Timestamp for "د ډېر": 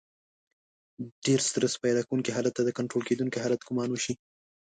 1.05-1.39